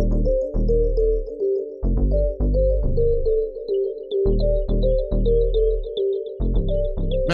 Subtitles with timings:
[0.00, 0.39] thank you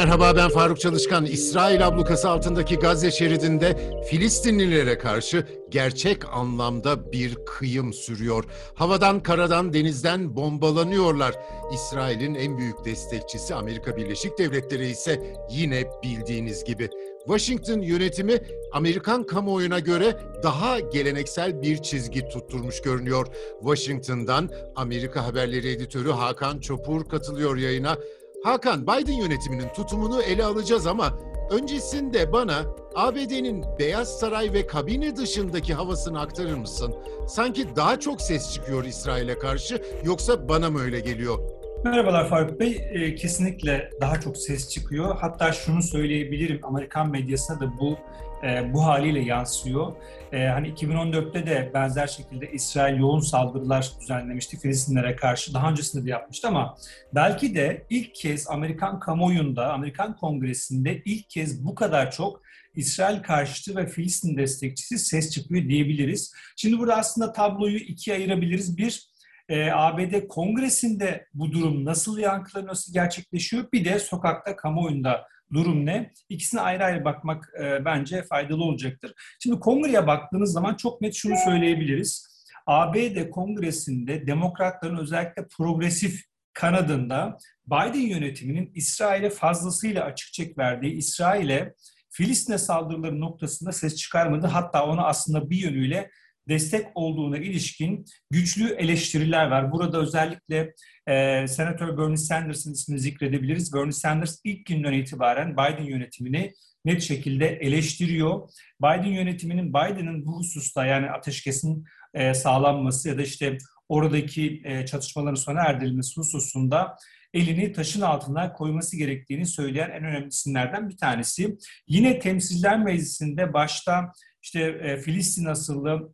[0.06, 1.26] Merhaba ben Faruk Çalışkan.
[1.26, 8.45] İsrail ablukası altındaki Gazze şeridinde Filistinlilere karşı gerçek anlamda bir kıyım sürüyor.
[8.74, 11.35] Havadan, karadan, denizden bombalanıyorlar.
[11.74, 16.88] İsrail'in en büyük destekçisi Amerika Birleşik Devletleri ise yine bildiğiniz gibi.
[17.27, 18.38] Washington yönetimi
[18.73, 23.27] Amerikan kamuoyuna göre daha geleneksel bir çizgi tutturmuş görünüyor.
[23.60, 27.98] Washington'dan Amerika Haberleri editörü Hakan Çopur katılıyor yayına.
[28.46, 31.18] Hakan, Biden yönetiminin tutumunu ele alacağız ama
[31.50, 32.62] öncesinde bana
[32.95, 36.95] ABD'nin Beyaz Saray ve kabine dışındaki havasını aktarır mısın?
[37.28, 41.38] Sanki daha çok ses çıkıyor İsrail'e karşı yoksa bana mı öyle geliyor?
[41.84, 42.88] Merhabalar Faruk Bey.
[42.90, 45.16] E, kesinlikle daha çok ses çıkıyor.
[45.20, 47.98] Hatta şunu söyleyebilirim, Amerikan medyasına da bu
[48.46, 49.92] e, bu haliyle yansıyor.
[50.32, 55.54] E, hani 2014'te de benzer şekilde İsrail yoğun saldırılar düzenlemişti Filistinlere karşı.
[55.54, 56.77] Daha öncesinde de yapmıştı ama
[57.14, 62.42] belki de ilk kez Amerikan kamuoyunda, Amerikan Kongresi'nde ilk kez bu kadar çok
[62.74, 66.33] İsrail karşıtı ve Filistin destekçisi ses çıkıyor diyebiliriz.
[66.56, 68.78] Şimdi burada aslında tabloyu ikiye ayırabiliriz.
[68.78, 69.16] Bir,
[69.48, 73.72] e, ABD Kongresi'nde bu durum nasıl yankılanıyor, nasıl gerçekleşiyor?
[73.72, 76.12] Bir de sokakta, kamuoyunda durum ne?
[76.28, 79.12] İkisine ayrı ayrı bakmak e, bence faydalı olacaktır.
[79.42, 82.36] Şimdi kongreye baktığınız zaman çok net şunu söyleyebiliriz.
[82.67, 91.74] ABD Kongresi'nde demokratların özellikle progresif kanadında Biden yönetiminin İsrail'e fazlasıyla açık çek verdiği, İsrail'e
[92.11, 94.47] Filistin'e saldırıları noktasında ses çıkarmadı.
[94.47, 96.11] Hatta onu aslında bir yönüyle
[96.48, 99.72] destek olduğuna ilişkin güçlü eleştiriler var.
[99.72, 100.75] Burada özellikle
[101.06, 103.75] e, Senatör Bernie Sanders'ın ismini zikredebiliriz.
[103.75, 106.52] Bernie Sanders ilk günden itibaren Biden yönetimini
[106.84, 108.48] net şekilde eleştiriyor.
[108.83, 113.58] Biden yönetiminin Biden'ın bu hususta yani ateşkesin e, sağlanması ya da işte
[113.89, 116.97] oradaki e, çatışmaların sona erdirilmesi hususunda
[117.34, 121.57] elini taşın altına koyması gerektiğini söyleyen en önemli isimlerden bir tanesi.
[121.89, 126.13] Yine Temsiller Meclisi'nde başta işte e, Filistin asıllı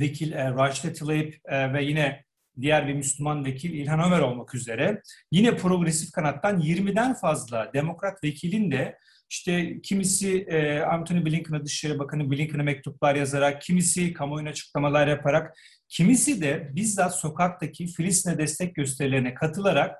[0.00, 2.24] vekil e, Raşit Tlaib e, ve yine
[2.60, 8.70] diğer bir Müslüman vekil İlhan Ömer olmak üzere yine progresif kanattan 20'den fazla demokrat vekilin
[8.70, 8.98] de
[9.30, 15.54] işte kimisi e, Anthony Blinken'a Dışişleri Bakanı Blinken'a mektuplar yazarak, kimisi kamuoyuna açıklamalar yaparak,
[15.88, 19.98] kimisi de bizzat sokaktaki Filistin'e destek gösterilerine katılarak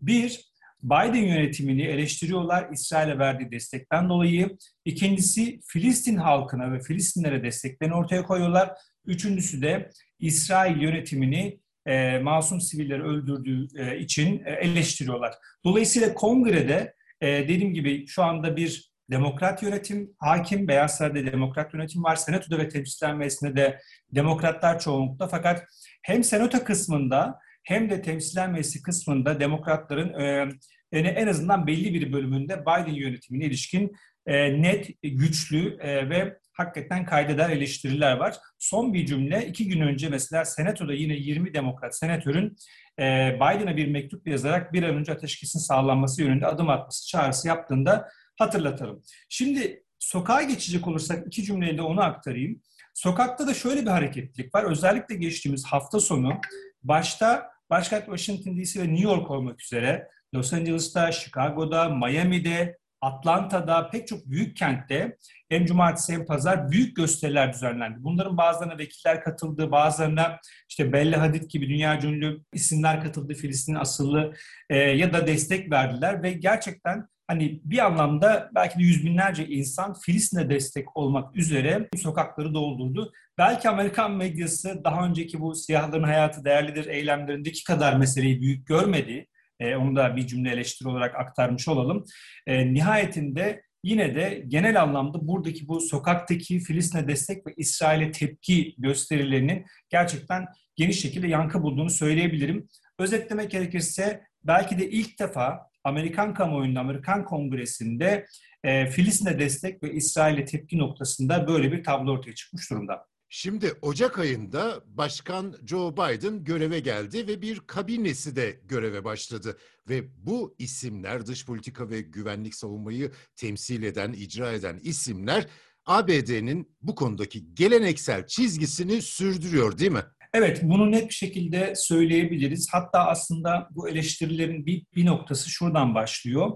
[0.00, 0.40] bir,
[0.86, 4.56] Biden yönetimini eleştiriyorlar İsrail'e verdiği destekten dolayı.
[4.84, 8.70] İkincisi Filistin halkına ve Filistinlere desteklerini ortaya koyuyorlar.
[9.06, 15.34] Üçüncüsü de İsrail yönetimini e, masum sivilleri öldürdüğü e, için e, eleştiriyorlar.
[15.64, 22.04] Dolayısıyla kongrede e, dediğim gibi şu anda bir demokrat yönetim hakim, Beyaz Saray'da demokrat yönetim
[22.04, 23.80] var, senatoda ve temsilciler meclisinde de
[24.14, 25.64] demokratlar çoğunlukta fakat
[26.02, 30.48] hem senato kısmında hem de temsilciler meclisi kısmında demokratların e,
[30.92, 37.50] en azından belli bir bölümünde Biden yönetimine ilişkin e, net, güçlü e, ve hakikaten kaydeder
[37.50, 38.36] eleştiriler var.
[38.58, 42.56] Son bir cümle, iki gün önce mesela Senato'da yine 20 demokrat senatörün
[42.98, 48.08] e, Biden'a bir mektup yazarak bir an önce ateşkesin sağlanması yönünde adım atması çağrısı yaptığında
[48.38, 49.02] hatırlatalım.
[49.28, 52.62] Şimdi sokağa geçecek olursak iki cümleyle onu aktarayım.
[52.94, 54.64] Sokakta da şöyle bir hareketlilik var.
[54.64, 56.40] Özellikle geçtiğimiz hafta sonu
[56.82, 64.08] başta başkent Washington DC ve New York olmak üzere Los Angeles'ta, Chicago'da, Miami'de, Atlanta'da pek
[64.08, 65.16] çok büyük kentte
[65.48, 67.96] hem cumartesi hem pazar büyük gösteriler düzenlendi.
[68.00, 70.38] Bunların bazılarına vekiller katıldı, bazılarına
[70.68, 74.34] işte Bella Hadid gibi dünya ünlü isimler katıldı, Filistin asıllı
[74.70, 79.94] e, ya da destek verdiler ve gerçekten hani bir anlamda belki de yüz binlerce insan
[79.94, 83.12] Filistin'e destek olmak üzere sokakları doldurdu.
[83.38, 89.26] Belki Amerikan medyası daha önceki bu siyahların hayatı değerlidir eylemlerindeki kadar meseleyi büyük görmedi.
[89.60, 92.04] E, onu da bir cümle eleştiri olarak aktarmış olalım.
[92.46, 99.66] E, nihayetinde yine de genel anlamda buradaki bu sokaktaki Filistin'e destek ve İsrail'e tepki gösterilerinin
[99.90, 100.46] gerçekten
[100.76, 102.68] geniş şekilde yankı bulduğunu söyleyebilirim.
[102.98, 108.26] Özetlemek gerekirse belki de ilk defa Amerikan kamuoyunda, Amerikan kongresinde
[108.64, 113.06] e, Filistin'e destek ve İsrail'e tepki noktasında böyle bir tablo ortaya çıkmış durumda.
[113.28, 119.58] Şimdi Ocak ayında Başkan Joe Biden göreve geldi ve bir kabinesi de göreve başladı.
[119.88, 125.46] Ve bu isimler dış politika ve güvenlik savunmayı temsil eden, icra eden isimler
[125.86, 130.02] ABD'nin bu konudaki geleneksel çizgisini sürdürüyor değil mi?
[130.34, 132.68] Evet, bunu net bir şekilde söyleyebiliriz.
[132.72, 136.50] Hatta aslında bu eleştirilerin bir, bir noktası şuradan başlıyor.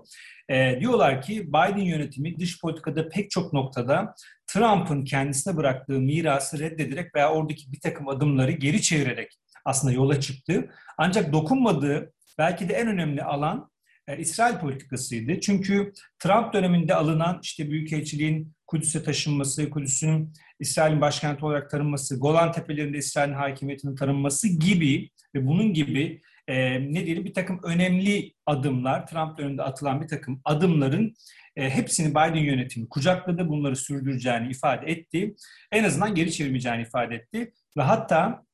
[0.48, 4.14] E, diyorlar ki Biden yönetimi dış politikada pek çok noktada
[4.52, 10.70] Trump'ın kendisine bıraktığı mirası reddederek veya oradaki bir takım adımları geri çevirerek aslında yola çıktı.
[10.98, 13.70] Ancak dokunmadığı belki de en önemli alan
[14.08, 15.40] e, İsrail politikasıydı.
[15.40, 22.98] Çünkü Trump döneminde alınan işte Büyükelçiliğin Kudüs'e taşınması, Kudüs'ün İsrail'in başkenti olarak tanınması, Golan Tepelerinde
[22.98, 29.38] İsrail'in hakimiyetinin tanınması gibi ve bunun gibi e, ne diyelim bir takım önemli adımlar, Trump
[29.38, 31.14] döneminde atılan bir takım adımların
[31.60, 35.34] e, hepsini Biden yönetimi kucakladı, bunları sürdüreceğini ifade etti.
[35.72, 38.44] En azından geri çevirmeyeceğini ifade etti ve hatta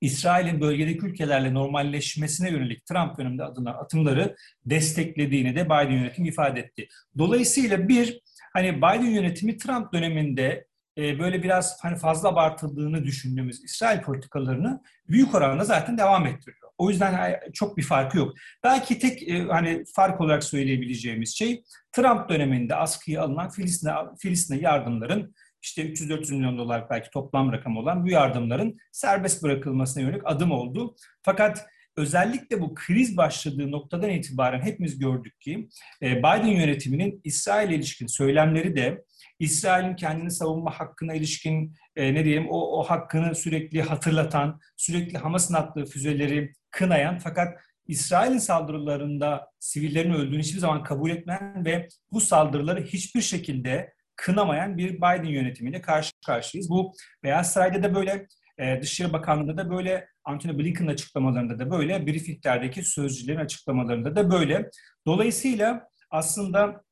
[0.00, 4.36] İsrail'in bölgedeki ülkelerle normalleşmesine yönelik Trump döneminde adılan atımları
[4.66, 6.88] desteklediğini de Biden yönetimi ifade etti.
[7.18, 8.20] Dolayısıyla bir
[8.52, 10.66] hani Biden yönetimi Trump döneminde
[10.98, 16.70] e, böyle biraz hani fazla abartıldığını düşündüğümüz İsrail politikalarını büyük oranda zaten devam ettiriyor.
[16.78, 18.32] O yüzden çok bir farkı yok.
[18.64, 21.62] Belki tek e, hani fark olarak söyleyebileceğimiz şey
[21.92, 28.04] Trump döneminde askıya alınan Filistin'e Filistin'e yardımların işte 300-400 milyon dolar belki toplam rakam olan
[28.04, 30.96] bu yardımların serbest bırakılmasına yönelik adım oldu.
[31.22, 31.66] Fakat
[31.96, 35.68] özellikle bu kriz başladığı noktadan itibaren hepimiz gördük ki
[36.02, 39.04] e, Biden yönetiminin İsrail'e ilişkin söylemleri de
[39.38, 45.54] İsrail'in kendini savunma hakkına ilişkin e, ne diyelim o, o hakkını sürekli hatırlatan, sürekli Hamas'ın
[45.54, 52.84] attığı füzeleri kınayan fakat İsrail'in saldırılarında sivillerin öldüğünü hiçbir zaman kabul etmeyen ve bu saldırıları
[52.84, 56.70] hiçbir şekilde kınamayan bir Biden yönetimiyle karşı karşıyayız.
[56.70, 56.92] Bu
[57.22, 58.26] Beyaz Saray'da da böyle,
[58.58, 64.70] e, Dışişleri Bakanlığı'nda da böyle, Antony Blinken'ın açıklamalarında da böyle, briefinglerdeki sözcülerin açıklamalarında da böyle.
[65.06, 66.83] Dolayısıyla aslında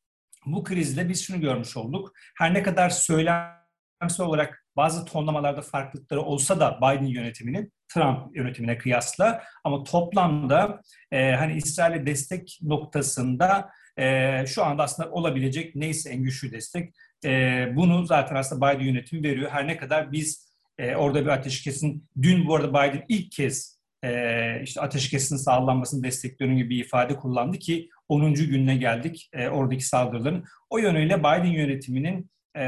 [0.47, 2.13] bu krizde biz şunu görmüş olduk.
[2.39, 9.43] Her ne kadar söylemsel olarak bazı tonlamalarda farklılıkları olsa da Biden yönetiminin Trump yönetimine kıyasla
[9.65, 16.53] ama toplamda e, hani İsrail'e destek noktasında e, şu anda aslında olabilecek neyse en güçlü
[16.53, 19.51] destek e, bunu zaten aslında Biden yönetimi veriyor.
[19.51, 24.63] Her ne kadar biz e, orada bir ateşkesin, dün bu arada Biden ilk kez e,
[24.63, 28.35] işte ateşkesin sağlanmasını destekliyorum gibi ifade kullandı ki 10.
[28.35, 30.45] gününe geldik e, oradaki saldırıların.
[30.71, 32.63] O yönüyle Biden yönetiminin e,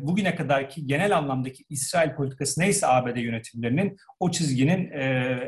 [0.00, 5.38] bugüne kadarki genel anlamdaki İsrail politikası neyse ABD yönetimlerinin o çizginin e,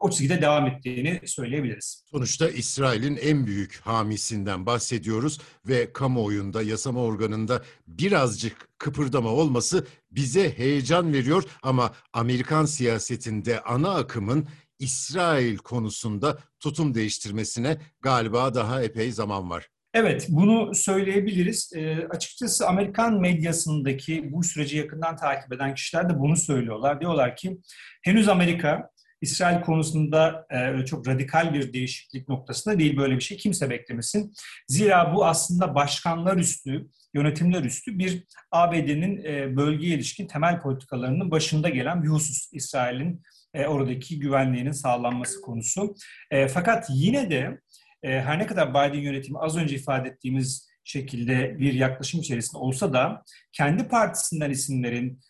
[0.00, 2.04] o çizgide devam ettiğini söyleyebiliriz.
[2.10, 11.12] Sonuçta İsrail'in en büyük hamisinden bahsediyoruz ve kamuoyunda, yasama organında birazcık kıpırdama olması bize heyecan
[11.12, 14.48] veriyor ama Amerikan siyasetinde ana akımın
[14.78, 19.68] İsrail konusunda tutum değiştirmesine galiba daha epey zaman var.
[19.94, 21.72] Evet, bunu söyleyebiliriz.
[21.74, 27.00] E, açıkçası Amerikan medyasındaki bu süreci yakından takip eden kişiler de bunu söylüyorlar.
[27.00, 27.58] Diyorlar ki
[28.02, 28.90] henüz Amerika
[29.20, 34.34] İsrail konusunda e, çok radikal bir değişiklik noktasında değil böyle bir şey kimse beklemesin.
[34.68, 41.68] Zira bu aslında başkanlar üstü, yönetimler üstü bir ABD'nin e, bölgeye ilişkin temel politikalarının başında
[41.68, 43.22] gelen bir husus İsrail'in
[43.54, 45.94] e, oradaki güvenliğinin sağlanması konusu.
[46.30, 47.60] E, fakat yine de
[48.02, 52.92] e, her ne kadar Biden yönetimi az önce ifade ettiğimiz şekilde bir yaklaşım içerisinde olsa
[52.92, 53.22] da
[53.52, 55.20] kendi partisinden isimlerin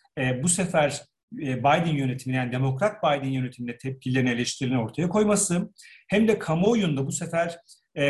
[0.43, 5.73] bu sefer Biden yönetimine yani Demokrat Biden yönetimine tepkilerini, eleştirilerini ortaya koyması
[6.07, 7.57] hem de kamuoyunda bu sefer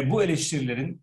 [0.06, 1.02] bu eleştirilerin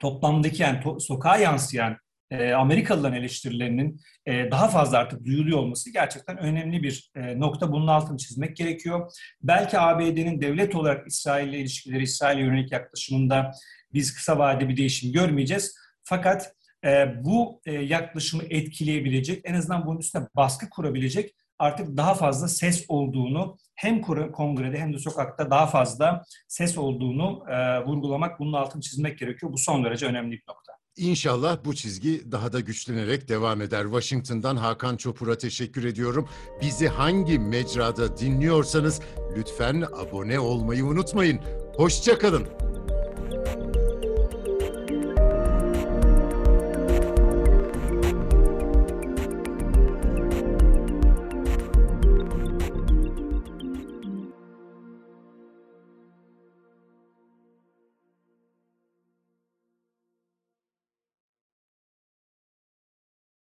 [0.00, 1.96] toplamdaki yani to, sokağa yansıyan
[2.30, 7.72] e, Amerikalıların eleştirilerinin e, daha fazla artık duyuluyor olması gerçekten önemli bir e, nokta.
[7.72, 9.12] Bunun altını çizmek gerekiyor.
[9.42, 13.50] Belki ABD'nin devlet olarak İsrail ile ilişkileri, İsrail'e yönelik yaklaşımında
[13.92, 15.74] biz kısa vadede bir değişim görmeyeceğiz.
[16.04, 16.52] Fakat
[16.84, 22.84] e, bu e, yaklaşımı etkileyebilecek, en azından bunun üstüne baskı kurabilecek artık daha fazla ses
[22.88, 24.00] olduğunu hem
[24.32, 29.52] kongrede hem de sokakta daha fazla ses olduğunu e, vurgulamak, bunun altını çizmek gerekiyor.
[29.52, 30.72] Bu son derece önemli bir nokta.
[30.96, 33.82] İnşallah bu çizgi daha da güçlenerek devam eder.
[33.82, 36.28] Washington'dan Hakan Çopur'a teşekkür ediyorum.
[36.62, 39.00] Bizi hangi mecrada dinliyorsanız
[39.36, 41.40] lütfen abone olmayı unutmayın.
[41.76, 42.67] Hoşçakalın.